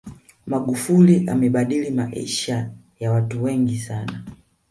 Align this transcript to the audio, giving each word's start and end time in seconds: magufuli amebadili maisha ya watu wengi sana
magufuli 0.47 1.27
amebadili 1.29 1.91
maisha 1.91 2.71
ya 2.99 3.11
watu 3.11 3.43
wengi 3.43 3.77
sana 3.79 4.23